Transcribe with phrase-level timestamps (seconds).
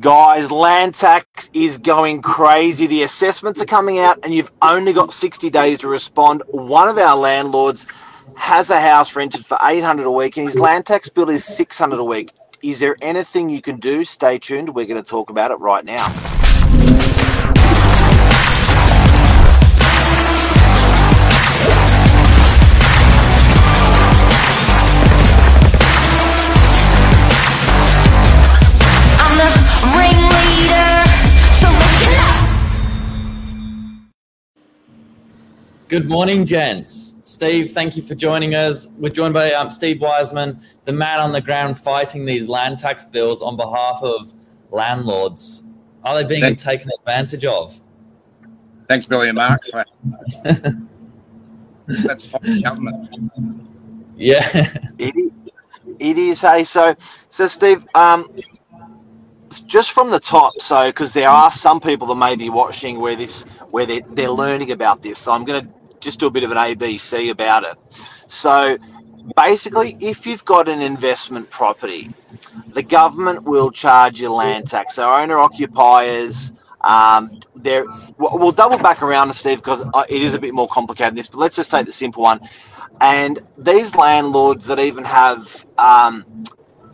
[0.00, 2.86] Guys, land tax is going crazy.
[2.86, 6.42] The assessments are coming out, and you've only got 60 days to respond.
[6.48, 7.84] One of our landlords
[8.34, 11.98] has a house rented for 800 a week, and his land tax bill is 600
[11.98, 12.30] a week.
[12.62, 14.02] Is there anything you can do?
[14.06, 14.74] Stay tuned.
[14.74, 16.39] We're going to talk about it right now.
[35.90, 37.14] Good morning, gents.
[37.22, 38.86] Steve, thank you for joining us.
[38.96, 43.04] We're joined by um, Steve Wiseman, the man on the ground fighting these land tax
[43.04, 44.32] bills on behalf of
[44.70, 45.64] landlords.
[46.04, 47.80] Are they being Thank- taken advantage of?
[48.86, 49.62] Thanks, Billy and Mark.
[51.88, 53.66] That's fine, government.
[54.16, 54.48] Yeah.
[54.96, 55.32] It is,
[55.98, 56.40] it is.
[56.42, 56.94] Hey, so
[57.30, 58.30] so Steve, um,
[59.66, 63.16] just from the top, so because there are some people that may be watching where
[63.16, 63.42] this
[63.72, 65.18] where they they're learning about this.
[65.18, 67.76] So I'm going to just do a bit of an ABC about it.
[68.26, 68.78] So
[69.36, 72.12] basically, if you've got an investment property,
[72.74, 74.96] the government will charge you land tax.
[74.96, 76.54] So owner occupiers.
[76.82, 77.84] Um, there,
[78.16, 81.28] we'll double back around to Steve because it is a bit more complicated than this.
[81.28, 82.40] But let's just take the simple one.
[83.02, 86.22] And these landlords that even have um,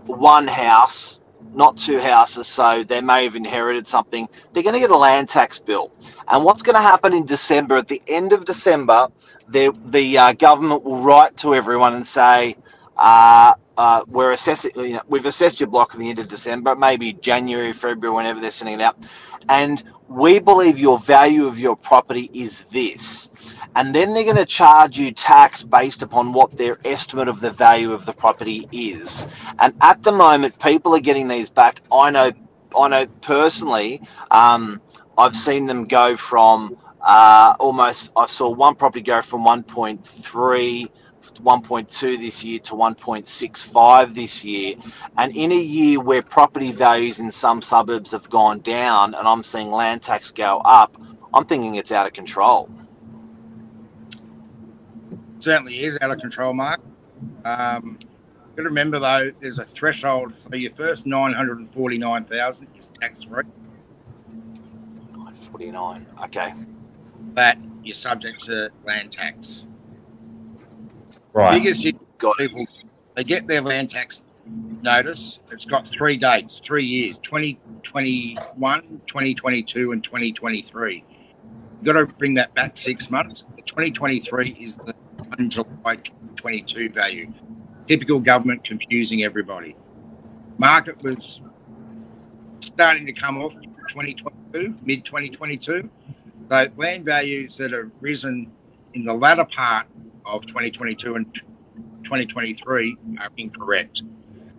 [0.07, 1.21] one house,
[1.55, 5.29] not two houses, so they may have inherited something, they're going to get a land
[5.29, 5.93] tax bill.
[6.29, 9.09] And what's going to happen in December, at the end of December,
[9.49, 12.57] the, the uh, government will write to everyone and say,
[12.97, 16.75] uh, uh, we're assessing, you know, we've assessed your block at the end of December,
[16.75, 18.97] maybe January, February, whenever they're sending it out.
[19.49, 23.31] And we believe your value of your property is this
[23.77, 27.51] and then they're going to charge you tax based upon what their estimate of the
[27.51, 29.27] value of the property is.
[29.59, 31.83] And at the moment, people are getting these back.
[31.93, 32.33] I know,
[32.77, 34.01] I know personally.
[34.31, 34.81] Um,
[35.19, 38.13] I've seen them go from uh, almost.
[38.17, 40.89] I saw one property go from 1.3.
[41.45, 44.77] 1.2 this year to 1.65 this year.
[45.19, 49.43] And in a year where property values in some suburbs have gone down and I'm
[49.43, 50.97] seeing land tax go up,
[51.35, 52.71] I'm thinking it's out of control.
[55.39, 56.81] Certainly is out of control, Mark.
[57.45, 57.99] Um,
[58.55, 60.37] got to remember though, there's a threshold.
[60.43, 63.45] So your first nine hundred and forty-nine thousand is tax free.
[65.51, 66.07] 49.
[66.25, 66.53] Okay.
[67.33, 69.65] But you're subject to land tax.
[71.33, 71.63] Right.
[71.63, 72.51] Biggest issue Got it.
[72.51, 72.67] people
[73.15, 74.25] they get their land tax
[74.83, 75.41] notice.
[75.51, 81.05] It's got three dates, three years 2021, 2022, and 2023.
[81.77, 83.45] You've got to bring that back six months.
[83.57, 84.95] The 2023 is the
[85.29, 87.33] 1 July 2022 value.
[87.87, 89.77] Typical government confusing everybody.
[90.59, 91.41] Market was
[92.61, 93.53] starting to come off
[93.89, 95.89] 2022, mid 2022.
[96.49, 98.51] So land values that have risen
[98.95, 99.87] in the latter part
[100.25, 101.27] of 2022 and
[102.05, 104.03] 2023 are incorrect.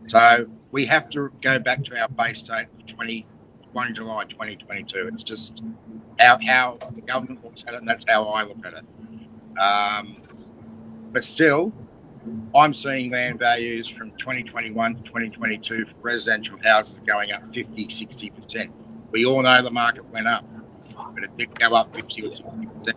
[0.08, 5.10] So we have to go back to our base date of 21 July 2022.
[5.14, 5.64] It's just
[6.20, 9.60] how, how the government looks at it, and that's how I look at it.
[9.60, 10.18] Um,
[11.14, 11.74] but still,
[12.56, 18.70] I'm seeing land values from 2021 to 2022 for residential houses going up 50, 60%.
[19.14, 20.46] We all know the market went up,
[21.16, 22.94] but it did go up 50 or 60%.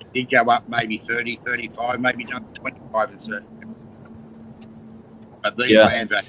[0.00, 3.48] It did go up maybe 30, 35, maybe down to 25 in certain.
[5.42, 5.84] But these Yeah.
[5.84, 6.24] land values.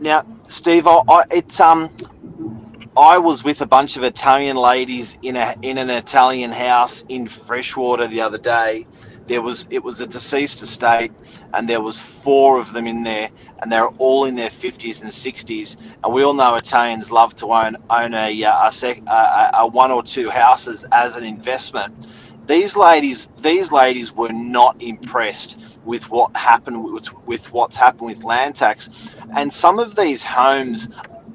[0.00, 1.90] Now, Steve, I, I, it's um,
[2.96, 7.26] I was with a bunch of Italian ladies in a in an Italian house in
[7.26, 8.86] Freshwater the other day.
[9.26, 11.10] There was it was a deceased estate,
[11.52, 15.12] and there was four of them in there, and they're all in their fifties and
[15.12, 15.76] sixties.
[16.04, 19.90] And we all know Italians love to own own a uh, a, a, a one
[19.90, 21.92] or two houses as an investment.
[22.46, 28.22] These ladies, these ladies were not impressed with what happened with, with what's happened with
[28.22, 28.88] land tax,
[29.36, 30.88] and some of these homes,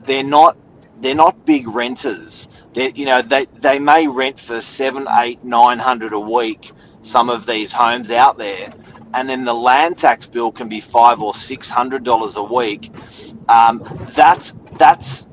[0.06, 0.56] they're not
[1.02, 2.50] they're not big renters.
[2.74, 6.72] They you know they they may rent for seven, eight, nine hundred a week.
[7.04, 8.74] Some of these homes out there,
[9.14, 12.92] and then the land tax bill can be five or six hundred dollars a week.
[13.50, 13.84] Um,
[14.16, 15.28] that's that's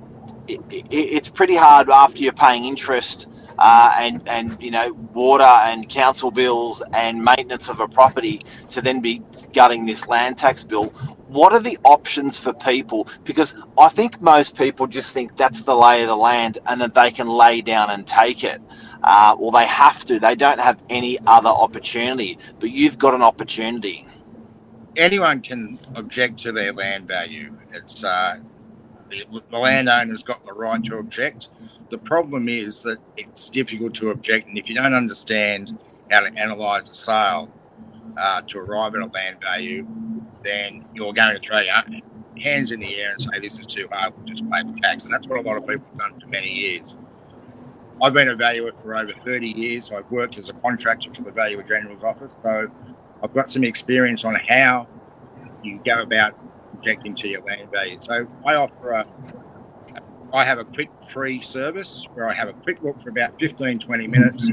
[0.48, 3.28] it, it, it's pretty hard after you're paying interest
[3.58, 8.82] uh, and and you know water and council bills and maintenance of a property to
[8.82, 9.22] then be
[9.54, 10.92] gutting this land tax bill.
[11.28, 13.08] What are the options for people?
[13.24, 16.94] Because I think most people just think that's the lay of the land and that
[16.94, 18.60] they can lay down and take it.
[19.02, 20.20] Uh, or they have to.
[20.20, 22.38] They don't have any other opportunity.
[22.60, 24.06] But you've got an opportunity.
[24.96, 27.56] anyone can object to their land value.
[27.72, 28.38] It's uh,
[29.10, 31.50] the, the landowner's got the right to object.
[31.90, 35.78] The problem is that it's difficult to object, and if you don't understand
[36.10, 37.50] how to analyse a sale
[38.18, 39.86] uh, to arrive at a land value,
[40.46, 41.74] then you're going to throw your
[42.40, 44.14] hands in the air and say this is too hard.
[44.16, 46.26] We'll just pay the tax, and that's what a lot of people have done for
[46.28, 46.94] many years.
[48.02, 49.90] I've been a valuer for over 30 years.
[49.90, 52.70] I've worked as a contractor for the Valuer General's office, so
[53.22, 54.86] I've got some experience on how
[55.62, 56.38] you go about
[56.74, 57.98] objecting to your land value.
[58.00, 59.06] So I offer a,
[60.32, 63.78] I have a quick free service where I have a quick look for about 15,
[63.78, 64.50] 20 minutes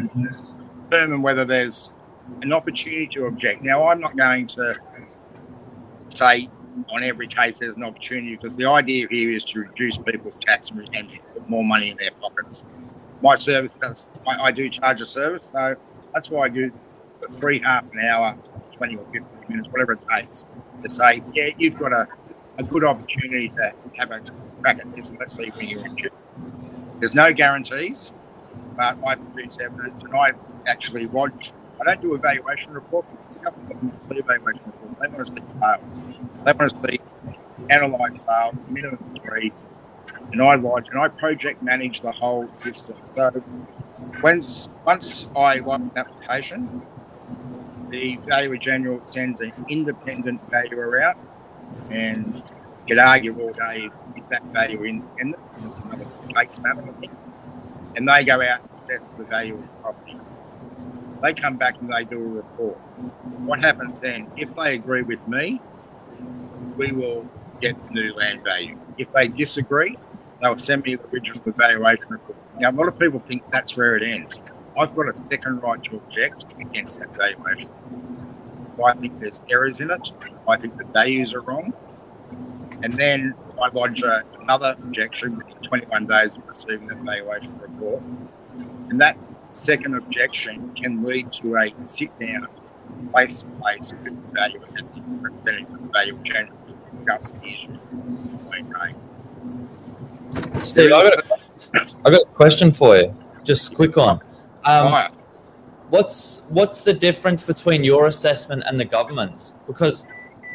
[0.94, 1.90] determine whether there's
[2.42, 3.64] an opportunity to object.
[3.64, 4.76] Now, I'm not going to
[6.16, 6.50] say
[6.90, 10.70] on every case there's an opportunity because the idea here is to reduce people's tax
[10.70, 12.64] and put more money in their pockets.
[13.22, 15.76] My service does, I, I do charge a service, so
[16.14, 16.72] that's why I do
[17.22, 18.38] the free half an hour,
[18.76, 20.46] 20 or 15 minutes, whatever it takes,
[20.82, 22.08] to say, yeah, you've got a,
[22.58, 24.20] a good opportunity to have a
[24.62, 25.96] crack at this and let's see where you're in.
[27.00, 28.12] There's no guarantees,
[28.76, 30.32] but I produce evidence and I
[30.68, 31.52] actually lodge.
[31.80, 33.70] I don't do evaluation reports, doesn't
[34.10, 34.83] see evaluation report.
[35.04, 37.00] See
[37.70, 39.52] analyse sales, minimum three,
[40.32, 42.96] and I lodge and I project manage the whole system.
[43.16, 43.44] So
[44.22, 46.82] once once I lodge an application,
[47.90, 51.18] the valuer general sends an independent valuer out,
[51.90, 52.44] and you
[52.88, 56.94] could argue all day if that valuer independent, it's another case matter.
[57.96, 60.43] And they go out and assess the value of the property.
[61.24, 62.78] They come back and they do a report.
[63.46, 64.30] What happens then?
[64.36, 65.62] If they agree with me,
[66.76, 67.26] we will
[67.62, 68.78] get new land value.
[68.98, 69.98] If they disagree,
[70.42, 72.38] they'll send me the original evaluation report.
[72.60, 74.38] Now, a lot of people think that's where it ends.
[74.78, 77.70] I've got a second right to object against that valuation.
[78.84, 80.12] I think there's errors in it,
[80.48, 81.74] I think the values are wrong,
[82.82, 84.04] and then I lodge
[84.42, 88.02] another objection within 21 days of receiving the valuation report.
[88.90, 89.16] And that
[89.54, 92.48] second objection can lead to a sit down
[93.14, 97.80] face to face with the valuer and representing the valuer general to discuss the issue
[98.52, 98.74] being.
[100.62, 101.40] Steve, I got, a,
[102.06, 103.16] I got a question for you.
[103.44, 104.20] Just quick one.
[104.66, 105.10] Um, Fire.
[105.90, 109.54] what's what's the difference between your assessment and the government's?
[109.68, 110.04] Because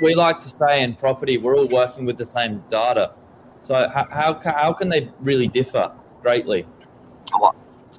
[0.03, 3.15] we like to say in property, we're all working with the same data.
[3.61, 5.93] So how how, how can they really differ
[6.23, 6.67] greatly?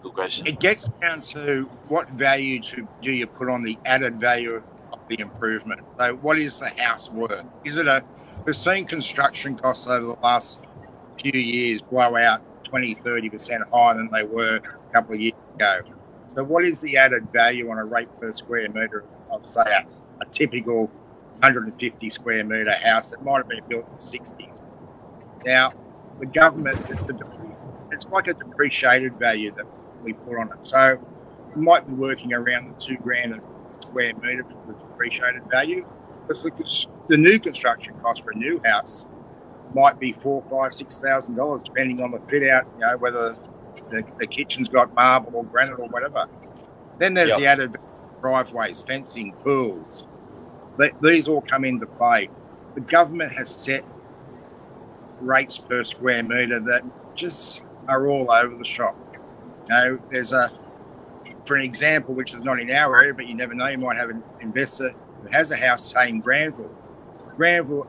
[0.01, 0.47] Good question.
[0.47, 4.61] It gets down to what value to, do you put on the added value
[4.93, 5.81] of the improvement.
[5.97, 7.43] So, what is the house worth?
[7.65, 8.03] Is it a?
[8.45, 10.65] We've seen construction costs over the last
[11.21, 15.33] few years blow out 20, 30 percent higher than they were a couple of years
[15.55, 15.81] ago.
[16.29, 19.85] So, what is the added value on a rate per square metre of, say, a,
[20.21, 20.85] a typical
[21.39, 24.61] 150 square metre house that might have been built in the 60s?
[25.45, 25.73] Now,
[26.19, 26.79] the government,
[27.91, 29.65] it's like a depreciated value that
[30.03, 30.65] we put on it.
[30.65, 30.97] So
[31.55, 33.41] we might be working around the two grand a
[33.83, 35.85] square metre for the depreciated value.
[36.27, 39.05] Because the, the new construction cost for a new house
[39.73, 42.65] might be four, five, six thousand dollars, depending on the fit out.
[42.75, 43.35] You know whether
[43.89, 46.25] the, the kitchen's got marble or granite or whatever.
[46.99, 47.39] Then there's Yep.
[47.39, 47.75] the added
[48.21, 50.05] driveways, fencing, pools.
[50.79, 52.29] Th- These all come into play.
[52.75, 53.83] The government has set
[55.21, 56.83] rates per square metre that
[57.15, 58.95] just are all over the shop.
[59.69, 60.51] Know, there's a,
[61.45, 63.97] for an example, which is not in our area, but you never know, you might
[63.97, 66.71] have an investor who has a house, say, in Granville.
[67.37, 67.87] Granville,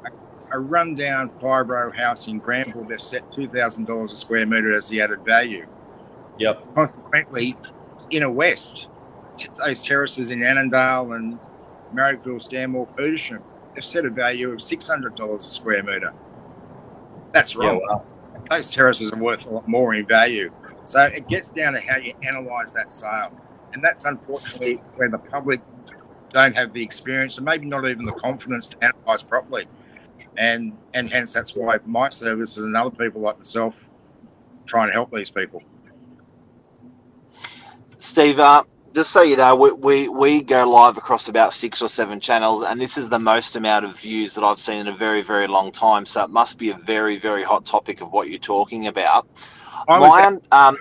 [0.53, 5.01] a, a rundown fibro house in Granville, they've set $2,000 a square metre as the
[5.01, 5.67] added value.
[6.39, 6.75] Yep.
[6.75, 7.57] Consequently,
[8.11, 8.87] inner west,
[9.65, 11.39] those terraces in Annandale and
[11.95, 13.43] Marrickville, Stanmore, Petersham,
[13.75, 16.13] they've set a value of $600 a square metre.
[17.33, 18.05] That's Yeah, wrong wow.
[18.51, 20.51] those terraces are worth a lot more in value.
[20.85, 23.39] So it gets down to how you analyse that sale,
[23.73, 25.61] and that's unfortunately where the public
[26.33, 29.67] don't have the experience and maybe not even the confidence to analyse properly,
[30.37, 33.75] and and hence that's why my services and other people like myself
[34.67, 35.63] try and help these people.
[37.99, 38.63] Steve, uh,
[38.95, 42.65] just so you know, we, we, we go live across about six or seven channels,
[42.65, 45.47] and this is the most amount of views that I've seen in a very, very
[45.47, 46.07] long time.
[46.07, 49.29] So it must be a very, very hot topic of what you're talking about.
[49.89, 50.79] I was, My, out, um,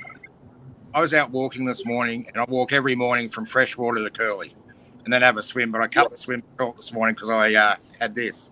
[0.94, 4.54] I was out walking this morning, and I walk every morning from freshwater to Curly,
[5.04, 5.72] and then have a swim.
[5.72, 8.52] But I cut the swim short this morning because I uh, had this.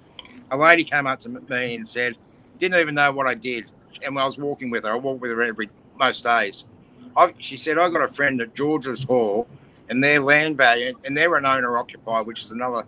[0.51, 2.16] A lady came up to me and said,
[2.60, 3.70] "Didn't even know what I did."
[4.04, 6.66] And when I was walking with her, I walk with her every most days.
[7.16, 9.48] I, she said, "I got a friend at George's Hall,
[9.89, 12.86] and their land value, and they're an owner occupied, which is another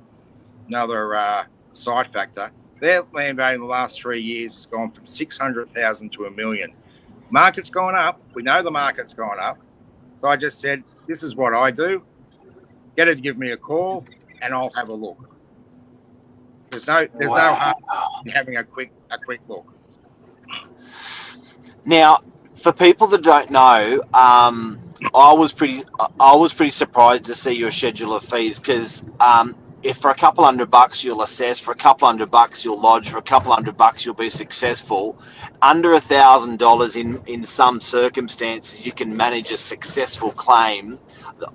[0.68, 2.52] another uh, side factor.
[2.80, 6.72] Their land value in the last three years has gone from 600,000 to a million.
[7.30, 8.22] Market's gone up.
[8.34, 9.58] We know the market's gone up.
[10.18, 12.04] So I just said, this is what I do.
[12.96, 14.06] Get her to give me a call
[14.42, 15.30] and I'll have a look.
[16.70, 17.76] There's no there's no harm
[18.26, 19.74] in having a quick a quick look.
[21.86, 22.20] Now,
[22.54, 24.80] for people that don't know, um,
[25.16, 25.84] I was pretty
[26.20, 30.16] I was pretty surprised to see your schedule of fees because um, if for a
[30.16, 33.54] couple hundred bucks you'll assess, for a couple hundred bucks you'll lodge, for a couple
[33.54, 35.18] hundred bucks you'll be successful.
[35.62, 41.00] Under a thousand dollars in in some circumstances, you can manage a successful claim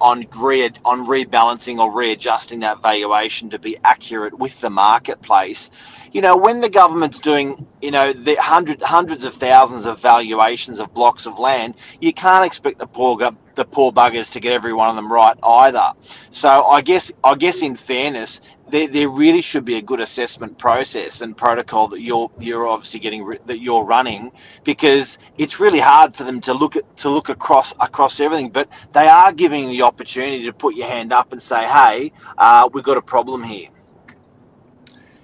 [0.01, 5.71] on re- on rebalancing or readjusting that valuation to be accurate with the marketplace.
[6.15, 10.79] You know, when the government's doing, you know, the hundred, hundreds of thousands of valuations
[10.79, 13.19] of blocks of land, you can't expect the poor
[13.57, 15.93] the poor buggers to get every one of them right either.
[16.31, 18.41] So I guess I guess in fairness,
[18.71, 23.01] there, there really should be a good assessment process and protocol that you're you're obviously
[23.01, 24.33] getting ri- that you're running
[24.65, 28.51] because it's really hard for them to look at to look across across everything.
[28.51, 32.69] But they are giving the opportunity to put your hand up and say, "Hey, uh,
[32.73, 33.69] we've got a problem here."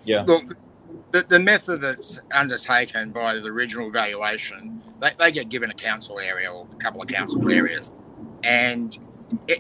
[0.05, 0.27] Yeah.
[0.27, 0.57] Look,
[1.13, 6.19] the, the method that's undertaken by the original valuation, they, they get given a council
[6.19, 7.95] area or a couple of council areas.
[8.43, 8.97] And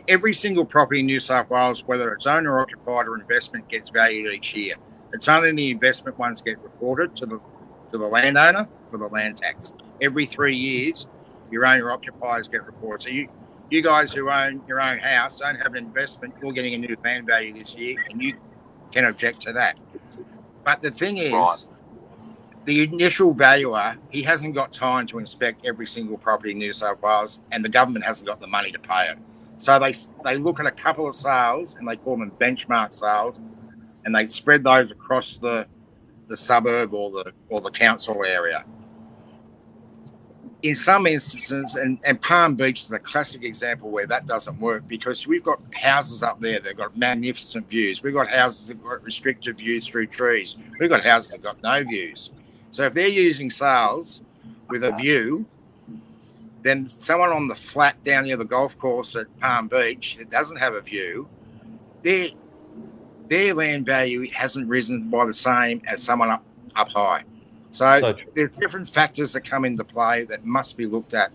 [0.08, 4.32] every single property in New South Wales, whether it's owner occupied or investment, gets valued
[4.34, 4.76] each year.
[5.12, 7.40] It's only the investment ones get reported to the
[7.90, 9.72] to the landowner for the land tax.
[10.00, 11.06] Every three years,
[11.50, 13.04] your owner occupiers get reported.
[13.04, 13.28] So you
[13.70, 16.96] you guys who own your own house don't have an investment, you're getting a new
[17.04, 18.34] land value this year, and you
[18.92, 19.76] can object to that.
[20.64, 21.64] But the thing is, Right.
[22.64, 27.02] the initial valuer, he hasn't got time to inspect every single property in New South
[27.02, 29.18] Wales, and the government hasn't got the money to pay it.
[29.58, 33.40] So they they look at a couple of sales, and they call them benchmark sales,
[34.04, 35.66] and they spread those across the
[36.28, 38.64] the suburb or the or the council area.
[40.62, 44.86] In some instances, and, and Palm Beach is a classic example where that doesn't work
[44.86, 48.02] because we've got houses up there that have got magnificent views.
[48.02, 50.58] We've got houses that got restricted views through trees.
[50.78, 52.30] We've got houses that got no views.
[52.72, 54.20] So if they're using sales
[54.68, 55.46] with a view,
[56.62, 60.58] then someone on the flat down near the golf course at Palm Beach that doesn't
[60.58, 61.28] have a view,
[62.02, 62.28] their
[63.28, 66.44] their land value hasn't risen by the same as someone up
[66.76, 67.24] up high.
[67.70, 71.30] So, So there's different factors that come into play that must be looked at.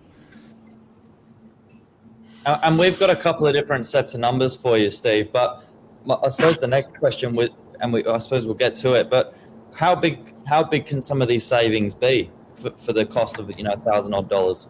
[2.46, 5.32] And we've got a couple of different sets of numbers for you, Steve.
[5.32, 5.64] But
[6.10, 9.10] I suppose the next question would, and we, I suppose we'll get to it.
[9.10, 9.34] But
[9.74, 13.52] how big, how big can some of these savings be for, for the cost of
[13.58, 14.68] you know a thousand odd dollars?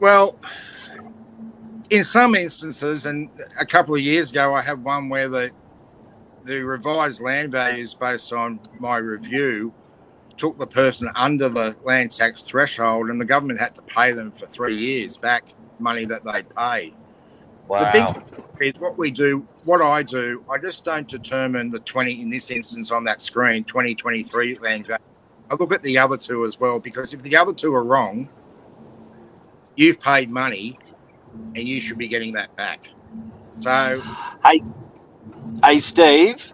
[0.00, 0.36] Well,
[1.88, 5.50] in some instances, and a couple of years ago, I had one where the
[6.44, 9.72] the revised land values based on my review
[10.38, 14.32] took the person under the land tax threshold, and the government had to pay them
[14.32, 15.44] for three years back
[15.78, 16.94] money that they paid.
[17.68, 18.14] Wow.
[18.14, 18.26] The
[18.58, 20.44] big is what we do, what I do.
[20.50, 24.58] I just don't determine the twenty in this instance on that screen, twenty twenty three
[24.58, 24.98] land value.
[25.50, 28.30] I look at the other two as well because if the other two are wrong,
[29.76, 30.78] you've paid money,
[31.56, 32.80] and you should be getting that back.
[33.60, 34.02] So
[34.44, 34.60] Hey,
[35.64, 36.52] hey, Steve.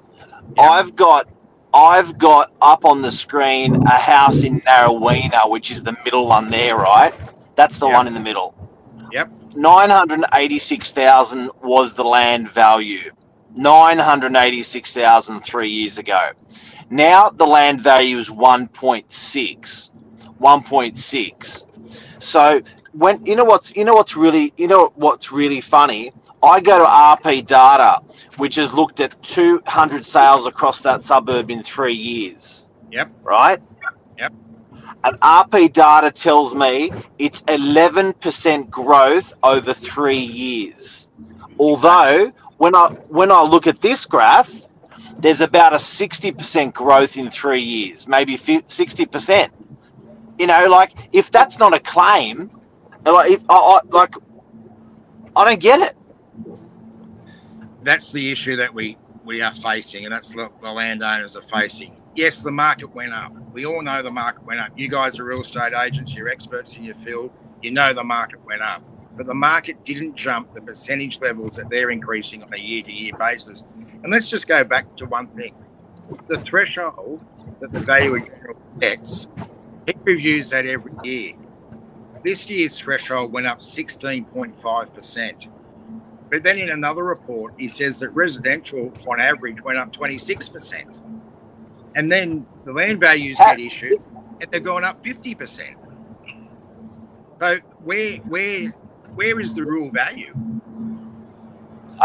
[0.56, 0.70] Yeah.
[0.70, 1.28] I've got
[1.74, 6.50] I've got up on the screen a house in Narraweena, which is the middle one
[6.50, 7.14] there, right?
[7.56, 7.90] That's the Yeah.
[7.90, 8.54] one in the middle.
[9.10, 9.30] Yep.
[9.54, 13.12] Nine hundred eighty-six thousand was the land value.
[13.56, 16.30] Nine hundred eighty-six thousand three years ago.
[16.90, 19.90] Now the land value is one point six.
[20.38, 21.64] One point six.
[22.20, 22.62] So
[22.92, 26.12] when you know what's you know what's really you know what's really funny.
[26.44, 28.02] I go to RP Data,
[28.36, 32.68] which has looked at 200 sales across that suburb in three years.
[32.90, 33.10] Yep.
[33.22, 33.60] Right.
[34.18, 34.32] Yep.
[35.04, 41.10] And RP Data tells me it's 11% growth over three years.
[41.58, 44.50] Although when I when I look at this graph,
[45.18, 49.50] there's about a 60% growth in three years, maybe 60%.
[50.38, 52.50] You know, like if that's not a claim,
[53.04, 54.14] like if I, I like,
[55.36, 55.96] I don't get it.
[57.84, 62.00] That's the issue that we we are facing, and that's what the landowners are facing.
[62.14, 63.32] Yes, the market went up.
[63.52, 64.72] We all know the market went up.
[64.76, 66.14] You guys are real estate agents.
[66.14, 67.30] You're experts in your field.
[67.62, 68.82] You know the market went up,
[69.16, 73.64] but the market didn't jump the percentage levels that they're increasing on a year-to-year basis.
[74.02, 75.54] And let's just go back to one thing:
[76.28, 77.24] the threshold
[77.60, 79.28] that the valuer general sets.
[79.86, 81.34] He reviews that every year.
[82.22, 85.48] This year's threshold went up 16.5 percent.
[86.34, 90.84] But then in another report, he says that residential on average went up 26%.
[91.96, 94.00] and then the land values get issued,
[94.40, 95.76] and they're going up fifty percent.
[97.40, 98.70] So where where
[99.14, 100.34] where is the real value?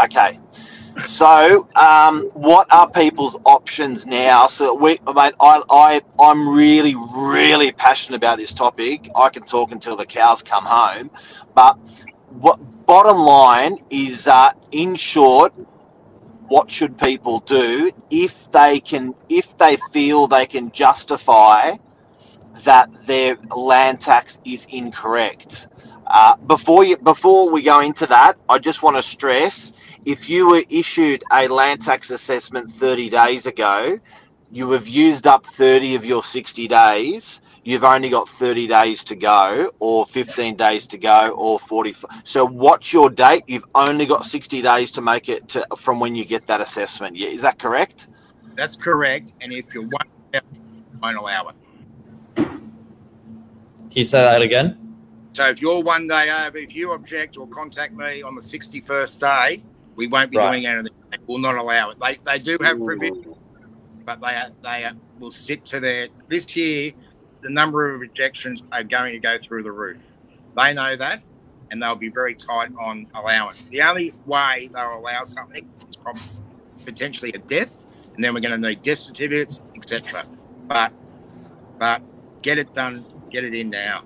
[0.02, 0.38] Okay.
[1.04, 4.48] So, um, what are people's options now?
[4.48, 9.10] So, we, mate, I, I, I'm really, really passionate about this topic.
[9.16, 11.10] I can talk until the cows come home.
[11.54, 11.78] But
[12.30, 12.60] what
[12.90, 15.52] bottom line is, uh, in short,
[16.48, 21.76] what should people do if they can, if they feel they can justify
[22.64, 25.68] that their land tax is incorrect?
[26.04, 29.72] Uh, before you, before we go into that, I just want to stress:
[30.04, 34.00] if you were issued a land tax assessment 30 days ago,
[34.50, 37.40] you have used up 30 of your 60 days.
[37.62, 41.94] You've only got 30 days to go, or 15 days to go, or 40.
[42.24, 43.44] So, what's your date?
[43.46, 47.16] You've only got 60 days to make it to, from when you get that assessment.
[47.16, 48.06] Yeah, is that correct?
[48.56, 49.34] That's correct.
[49.40, 50.06] And if you're one,
[51.02, 51.54] won't allow it.
[52.36, 54.76] Can you say that again?
[55.32, 59.18] So if you're one day over, if you object or contact me on the 61st
[59.18, 59.62] day,
[59.96, 60.50] we won't be Right.
[60.50, 60.92] doing anything.
[61.10, 61.98] They will not allow it.
[62.00, 63.34] They, they do have provision,
[64.04, 66.08] but they they will sit to their.
[66.28, 66.92] This year,
[67.42, 69.98] the number of rejections are going to go through the roof.
[70.56, 71.22] They know that,
[71.70, 73.62] and they'll be very tight on allowance.
[73.64, 76.22] The only way they'll allow something is probably
[76.84, 80.24] potentially a death, and then we're going to need death certificates, etc.
[80.66, 80.92] But
[81.78, 82.02] but
[82.42, 84.02] get it done, get it in now.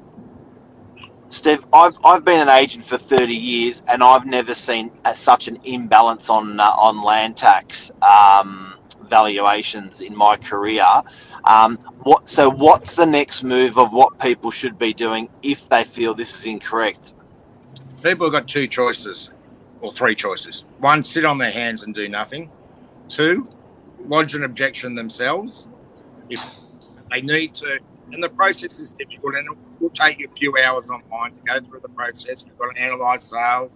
[1.29, 5.49] Steve, I've, I've been an agent for 30 years and I've never seen a, such
[5.49, 8.74] an imbalance on uh, on land tax um,
[9.19, 10.91] valuations in my career.
[11.45, 15.85] Um, what so what's the next move of what people should be doing if they
[15.85, 17.13] feel this is incorrect?
[18.03, 19.31] People have got two choices,
[19.81, 20.65] or three choices.
[20.79, 22.51] One, sit on their hands and do nothing.
[23.09, 23.47] Two,
[24.07, 25.69] lodge an objection themselves.
[26.29, 26.41] If
[27.11, 27.79] they need to,
[28.13, 31.43] and the process is difficult, and it will take you a few hours online to
[31.51, 32.43] go through the process.
[32.45, 33.73] You've got to analyse sales.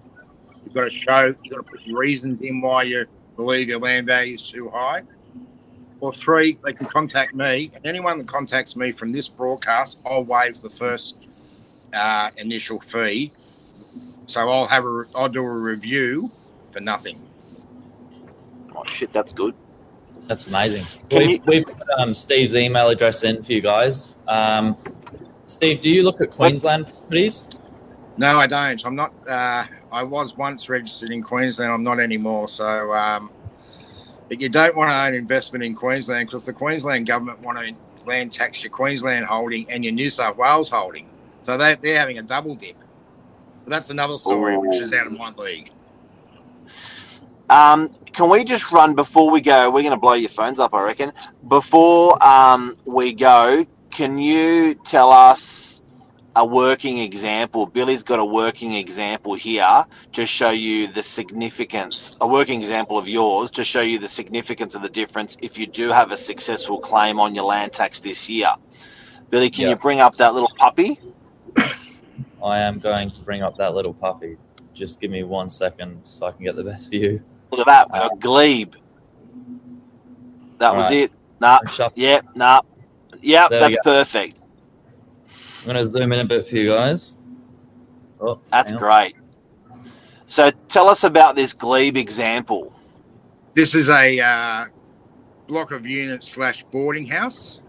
[0.64, 1.26] You've got to show.
[1.26, 5.02] You've got to put reasons in why you believe your land value is too high.
[6.00, 7.70] Or three, they can contact me.
[7.74, 11.16] And anyone that contacts me from this broadcast, I'll waive the first
[11.92, 13.32] uh, initial fee
[14.28, 16.30] so I'll have a, I'll do a review
[16.70, 17.18] for nothing.
[18.76, 19.54] Oh shit, that's good.
[20.26, 20.84] That's amazing.
[20.84, 24.16] So Can we, you- we put um, Steve's email address in for you guys.
[24.28, 24.76] Um,
[25.46, 27.46] Steve, do you look at Queensland properties?
[28.18, 28.84] No, I don't.
[28.84, 29.14] I'm not.
[29.26, 31.72] Uh, I was once registered in Queensland.
[31.72, 32.48] I'm not anymore.
[32.48, 33.30] So, um,
[34.28, 37.74] but you don't want to own investment in Queensland because the Queensland government want to
[38.06, 41.08] land tax your Queensland holding and your New South Wales holding.
[41.42, 42.76] So they, they're having a double dip.
[43.64, 45.70] But that's another story, which is out of my league.
[47.50, 49.70] Um, can we just run before we go?
[49.70, 51.12] We're going to blow your phones up, I reckon.
[51.46, 55.82] Before um, we go, can you tell us
[56.36, 57.66] a working example?
[57.66, 63.08] Billy's got a working example here to show you the significance, a working example of
[63.08, 66.78] yours to show you the significance of the difference if you do have a successful
[66.78, 68.50] claim on your land tax this year.
[69.30, 69.70] Billy, can Yeah.
[69.70, 71.00] you bring up that little puppy?
[72.42, 74.36] I am going to bring up that little puppy.
[74.74, 77.20] Just give me one second so I can get the best view.
[77.50, 78.74] Look at that, a Glebe.
[80.58, 81.04] That was Alright.
[81.04, 81.12] it.
[81.40, 81.58] Nah.
[81.94, 82.60] Yep, nah.
[83.20, 84.44] Yep, There that's perfect.
[85.68, 87.14] I'm going to zoom in a bit for you guys.
[88.22, 89.14] Oh, That's great.
[90.24, 92.72] So tell us about this Glebe example.
[93.52, 94.64] This is a uh,
[95.46, 97.60] block of units slash boarding house.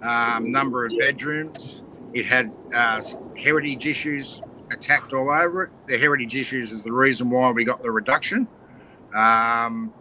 [0.00, 1.82] Um, number of bedrooms.
[2.14, 3.02] It had uh,
[3.36, 5.70] heritage issues attacked all over it.
[5.88, 8.48] The heritage issues is the reason why we got the reduction.
[9.14, 9.92] Um,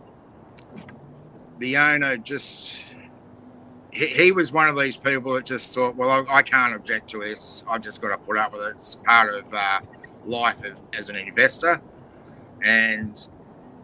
[1.59, 2.94] the owner just
[3.95, 7.09] he, he was one of these people that just thought, well, I, I can't object
[7.11, 7.63] to this.
[7.69, 8.75] I've just got to put up with it.
[8.77, 9.79] It's part of uh,
[10.25, 11.81] life of, as an investor.
[12.61, 13.25] And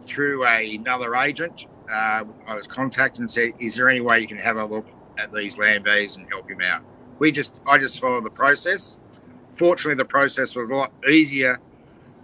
[0.04, 4.28] through a, another agent, uh, I was contacted and said, "Is there any way you
[4.28, 4.86] can have a look
[5.18, 6.82] at these land values and help him out?"
[7.18, 9.00] We just, I just followed the process.
[9.54, 11.58] Fortunately, the process was a lot easier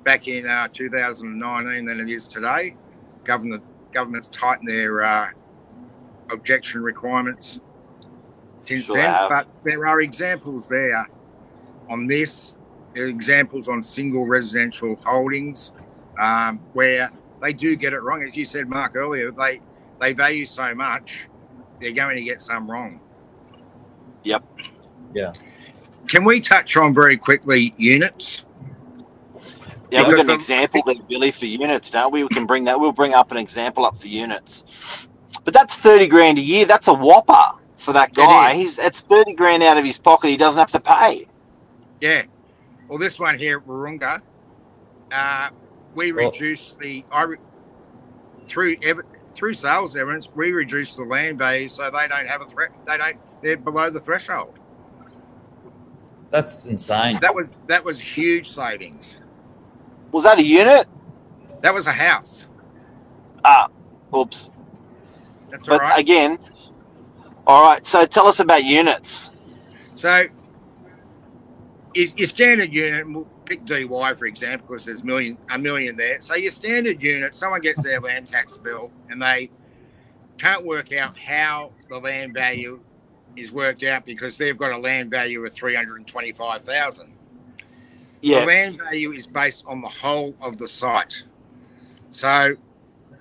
[0.04, 2.76] back in uh, 2019 than it is today.
[3.24, 5.30] Government governments tightened their uh,
[6.30, 7.60] objection requirements
[8.58, 9.28] since Sure then, have.
[9.28, 11.06] but there are examples there
[11.88, 12.54] on this.
[12.94, 15.72] There examples on single residential holdings
[16.20, 18.22] um, where they do get it wrong.
[18.24, 19.60] As you said, Mark, earlier, they
[20.00, 21.28] they value so much,
[21.80, 23.00] they're going to get some wrong.
[24.24, 24.44] Yep.
[25.14, 25.32] Yeah.
[26.08, 28.44] Can we touch on very quickly units?
[29.90, 32.22] Yeah, we've Because got an of- example there, Billy, for units, don't we?
[32.22, 32.78] We can bring that.
[32.80, 34.64] We'll bring up an example up for units.
[35.44, 36.64] But that's thirty grand a year.
[36.66, 37.58] That's a whopper.
[37.78, 38.52] For that guy.
[38.52, 38.58] is.
[38.58, 40.28] He's it's thirty grand out of his pocket.
[40.28, 41.26] He doesn't have to pay.
[42.00, 42.24] Yeah.
[42.88, 44.20] Well, this one here at Wahroonga,
[45.12, 45.48] uh,
[45.94, 47.36] we Well- reduced the I re-
[48.46, 49.00] through ev-
[49.34, 52.70] through sales evidence, we reduced the land value so they don't have a threat.
[52.86, 53.16] They don't.
[53.42, 54.58] They're below the threshold.
[56.30, 57.18] That's insane.
[57.20, 59.16] That was that was huge savings.
[60.12, 60.86] Was that a unit?
[61.60, 62.46] That was a house.
[63.44, 63.68] Ah,
[64.14, 64.50] oops.
[65.48, 65.98] That's all But right.
[65.98, 66.38] again,
[67.48, 67.84] all right.
[67.86, 69.30] So tell us about units.
[69.94, 70.26] So,
[71.94, 73.06] is your standard unit?
[73.06, 76.20] and We'll pick DY for example, because there's million a million there.
[76.20, 79.50] So your standard unit, someone gets their land tax bill and they
[80.38, 82.80] can't work out how the land value
[83.36, 87.12] is worked out because they've got a land value of three hundred and twenty-five thousand.
[88.20, 88.40] Yeah.
[88.40, 91.24] The land value is based on the whole of the site.
[92.10, 92.54] So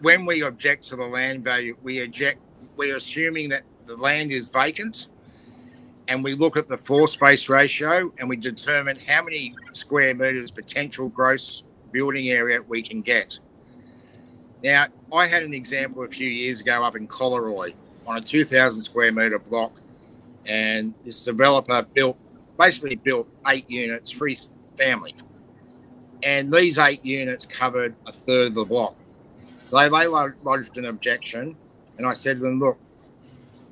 [0.01, 2.41] when we object to the land value, we object,
[2.75, 5.07] we're assuming that the land is vacant
[6.09, 10.51] and we look at the floor space ratio and we determine how many square meters
[10.51, 13.37] potential gross building area we can get.
[14.63, 17.73] Now, I had an example a few years ago up in Collaroy
[18.05, 19.71] on a 2,000 square meter block,
[20.45, 22.17] and this developer built
[22.57, 24.37] basically built eight units, three
[24.77, 25.13] family,
[26.23, 28.95] and these eight units covered a third of the block.
[29.71, 31.55] They, they lodged an objection,
[31.97, 32.79] and I said to them, look,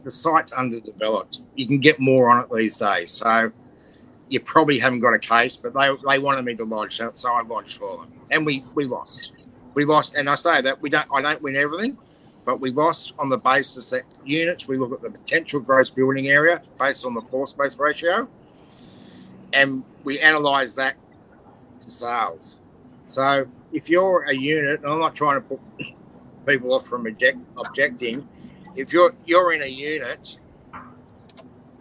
[0.06, 1.40] the site's underdeveloped.
[1.56, 3.12] You can get more on it these days.
[3.12, 3.52] So
[4.30, 7.30] you probably haven't got a case, but they, they wanted me to lodge, so, so
[7.30, 8.14] I lodged for them.
[8.32, 9.34] And we, we lost.
[9.74, 11.98] We lost, and I say that we don't I don't win everything,
[12.46, 16.30] but we lost on the basis that units, we look at the potential gross building
[16.30, 18.30] area based on the floor space ratio,
[19.52, 20.96] and we analyze that
[21.82, 22.60] to sales.
[23.08, 25.60] So if you're a unit, and I'm not trying to put
[26.46, 28.28] people off from object, objecting,
[28.76, 30.38] if you're you're in a unit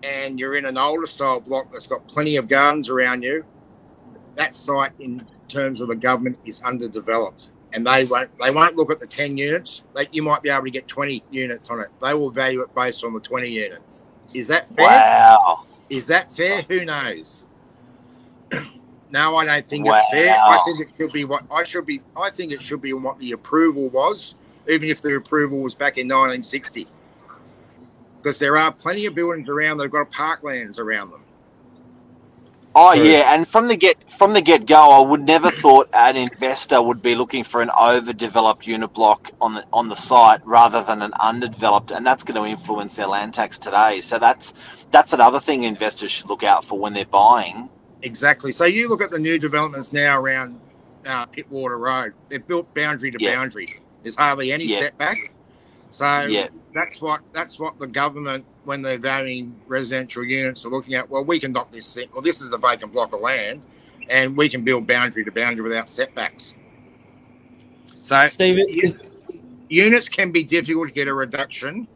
[0.03, 3.45] and you're in an older style block that's got plenty of gardens around you,
[4.37, 7.51] that site in terms of the government is underdeveloped.
[7.73, 9.83] And they won't they won't look at the ten units.
[9.95, 11.89] They, you might be able to get twenty units on it.
[12.01, 14.03] They will value it based on the twenty units.
[14.33, 14.87] Is that fair?
[14.87, 15.65] Wow.
[15.91, 16.63] Is that fair?
[16.63, 17.45] Who knows?
[19.11, 20.35] no, I don't think it's fair.
[20.37, 22.01] I think it should be what I should be.
[22.17, 24.37] I think it should be what the approval was,
[24.69, 26.89] even if the approval was back in 1960.
[28.23, 29.79] Because there are plenty of buildings around.
[29.79, 31.23] They've got parklands around them.
[32.75, 33.05] Oh True.
[33.05, 36.83] yeah, and from the get from the get go, I would never thought an investor
[36.83, 41.03] would be looking for an overdeveloped unit block on the on the site rather than
[41.03, 44.01] an underdeveloped, and that's going to influence their land tax today.
[44.01, 44.55] So that's
[44.91, 47.71] that's another thing investors should look out for when they're buying.
[48.03, 48.53] Exactly.
[48.53, 50.61] So you look at the new developments now around
[51.07, 52.15] uh, Pittwater Road.
[52.31, 53.37] They're built boundary to Yeah.
[53.37, 53.71] boundary.
[54.05, 54.81] There's hardly any Yeah.
[54.81, 55.19] setback.
[55.91, 56.49] So Yeah.
[56.75, 61.11] that's what that's what the government, when they're valuing residential units, are looking at.
[61.11, 62.09] Well, we can knock this thing.
[62.13, 63.63] Well, this is a vacant block of land,
[64.11, 66.55] and we can build boundary to boundary without setbacks.
[68.03, 68.95] So Steve, is,
[69.69, 71.89] units can be difficult to get a reduction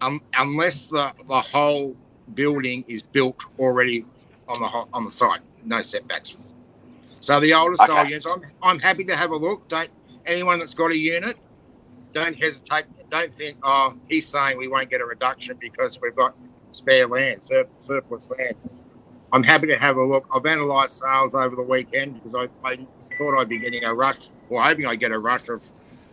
[0.00, 1.96] um, unless the, the whole
[2.34, 4.04] building is built already
[4.48, 6.36] on the on the site, no setbacks.
[7.20, 8.10] So the older style Okay.
[8.10, 9.68] units, I'm, I'm happy to have a look.
[9.68, 9.90] Don't
[10.26, 11.36] anyone that's got a unit,
[12.14, 12.86] don't hesitate.
[13.10, 16.34] Don't think, oh, he's saying we won't get a reduction because we've got
[16.72, 18.56] spare land, sur- surplus land.
[19.32, 20.26] I'm happy to have a look.
[20.34, 22.76] I've analysed sales over the weekend because I, I
[23.18, 25.70] thought I'd be getting a rush, or hoping I'd get a rush of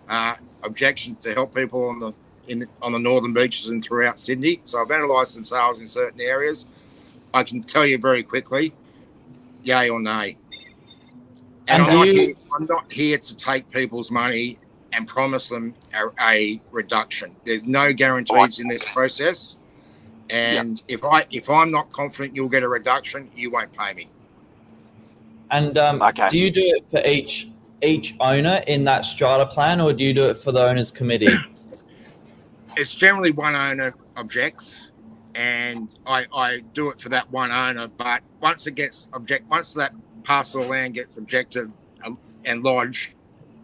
[0.10, 2.14] uh, objections to help people on the
[2.48, 4.62] in the, on the northern beaches and throughout Sydney.
[4.66, 6.68] So I've analysed some sales in certain areas.
[7.34, 8.74] I can tell you very quickly,
[9.64, 10.38] yay or nay.
[11.68, 14.58] And And, I'm, do not you- here, I'm not here to take people's money
[14.94, 17.36] and promise them a, a reduction.
[17.44, 19.58] There's no guarantees in this process.
[20.30, 24.10] And if I if I'm not confident you'll get a reduction, you won't pay me.
[25.52, 26.28] and um, Okay.
[26.30, 27.50] do you do it for each
[27.82, 31.38] each owner in that strata plan, or do you do it for the owners committee?
[32.76, 34.88] it's generally one owner objects
[35.36, 39.74] and I, I do it for that one owner but once it gets object once
[39.74, 39.94] that
[40.28, 41.72] parcel of land gets objected
[42.06, 43.12] um, and lodged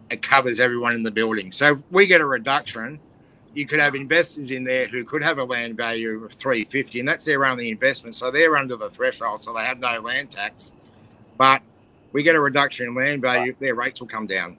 [0.09, 1.51] it covers everyone in the building.
[1.51, 2.99] So if we get a reduction
[3.53, 7.07] you could have investors in there who could have a land value of 350 and
[7.07, 10.71] that's their only investment so they're under the threshold so they have no land tax.
[11.37, 11.61] But
[12.13, 14.57] we get a reduction in land value their rates will come down.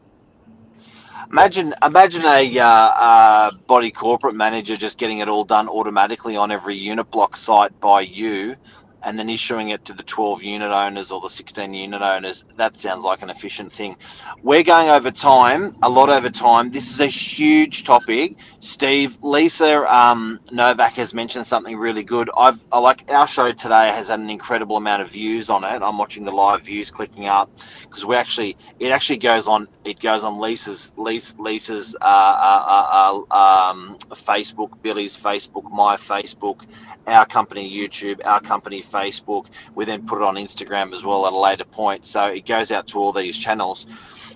[1.30, 6.50] Imagine imagine a uh, uh, body corporate manager just getting it all done automatically on
[6.50, 8.56] every unit block site by you,
[9.04, 12.44] and then issuing it to the 12 unit owners or the 16 unit owners.
[12.56, 13.96] That sounds like an efficient thing.
[14.42, 16.70] We're going over time, a lot over time.
[16.70, 18.36] This is a huge topic.
[18.60, 22.30] Steve, Lisa um, Novak has mentioned something really good.
[22.36, 25.82] I've I like our show today has had an incredible amount of views on it.
[25.82, 27.50] I'm watching the live views clicking up
[27.82, 33.24] because we actually it actually goes on it goes on Lisa's Lisa, Lisa's uh, uh,
[33.30, 36.62] uh, um, Facebook, Billy's Facebook, my Facebook,
[37.06, 39.46] our company YouTube, our company Facebook.
[39.74, 42.07] We then put it on Instagram as well at a later point.
[42.07, 43.87] So it goes out to all these channels.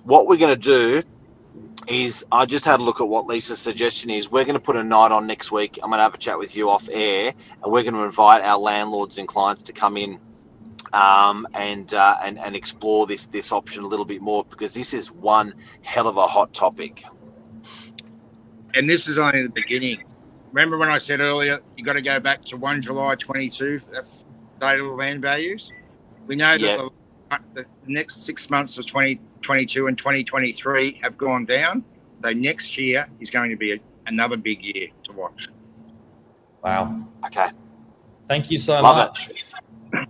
[0.03, 1.03] What we're going to do
[1.87, 4.29] is I just had a look at what Lisa's suggestion is.
[4.29, 5.79] We're going to put a night on next week.
[5.81, 8.43] I'm going to have a chat with you off air, and we're going to invite
[8.43, 10.19] our landlords and clients to come in
[10.93, 14.93] um, and, uh, and and explore this this option a little bit more because this
[14.93, 17.03] is one hell of a hot topic.
[18.73, 20.03] And this is only the beginning.
[20.51, 24.19] Remember when I said earlier, you got to go back to 1 July 22, that's
[24.59, 25.69] the date of the land values?
[26.27, 26.87] We know that Yeah.
[27.29, 31.83] the, the next six months of 2022 and 2023 have gone down.
[32.23, 35.47] So next year is going to be a, another big year to watch.
[36.63, 37.05] Wow.
[37.25, 37.47] Okay,
[38.27, 39.29] Thank you so love much.
[39.29, 40.07] it.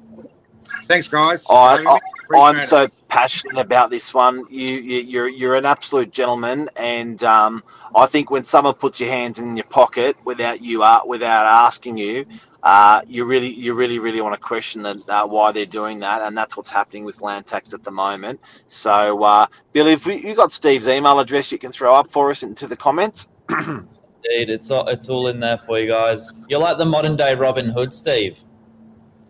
[0.87, 1.45] Thanks, guys.
[1.49, 1.99] I- Having me.
[2.35, 2.93] I'm so it.
[3.07, 4.45] passionate about this one.
[4.49, 7.63] You, you you're you're an absolute gentleman, and um,
[7.95, 11.97] I think when someone puts your hands in your pocket without you uh, without asking
[11.97, 12.25] you,
[12.63, 16.21] uh, you really you really really want to question that uh, why they're doing that,
[16.21, 18.39] and that's what's happening with land tax at the moment.
[18.67, 22.29] So, uh, Billy, if we, you got Steve's email address, you can throw up for
[22.31, 23.27] us into the comments.
[23.49, 26.33] Indeed, it's all, it's all in there for you guys.
[26.49, 28.39] You're like the modern day Robin Hood, Steve,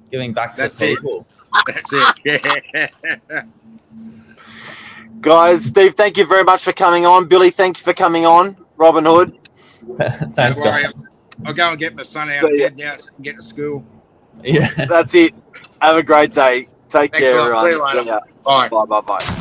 [0.09, 0.99] giving back to That's the it.
[1.53, 1.73] People.
[1.73, 2.91] That's it.
[3.29, 3.43] Yeah.
[5.21, 7.27] Guys, Steve, thank you very much for coming on.
[7.27, 8.55] Billy, thank you for coming on.
[8.77, 9.38] Robin Hood.
[10.35, 10.93] Thanks, guys.
[11.45, 12.69] I'll go and get my son out See of ya.
[12.69, 13.83] bed now so I can get to school.
[14.43, 14.69] Yeah.
[14.85, 15.33] That's it.
[15.81, 16.67] Have a great day.
[16.89, 17.71] Take Thanks care, everyone.
[17.71, 18.19] See you later.
[18.25, 18.33] See.
[18.43, 18.69] Bye.
[18.69, 19.35] Bye bye bye.